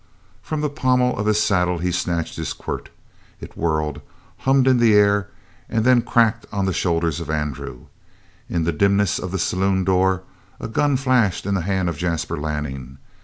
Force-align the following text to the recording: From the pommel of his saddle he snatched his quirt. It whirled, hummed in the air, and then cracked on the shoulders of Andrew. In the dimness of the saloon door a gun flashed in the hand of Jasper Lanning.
From 0.41 0.61
the 0.61 0.69
pommel 0.71 1.15
of 1.19 1.27
his 1.27 1.39
saddle 1.39 1.77
he 1.77 1.91
snatched 1.91 2.35
his 2.35 2.53
quirt. 2.53 2.89
It 3.39 3.55
whirled, 3.55 4.01
hummed 4.37 4.65
in 4.67 4.79
the 4.79 4.95
air, 4.95 5.29
and 5.69 5.85
then 5.85 6.01
cracked 6.01 6.47
on 6.51 6.65
the 6.65 6.73
shoulders 6.73 7.19
of 7.19 7.29
Andrew. 7.29 7.81
In 8.49 8.63
the 8.63 8.71
dimness 8.73 9.19
of 9.19 9.29
the 9.29 9.37
saloon 9.37 9.83
door 9.83 10.23
a 10.59 10.67
gun 10.67 10.97
flashed 10.97 11.45
in 11.45 11.53
the 11.53 11.61
hand 11.61 11.87
of 11.87 11.99
Jasper 11.99 12.37
Lanning. 12.39 12.97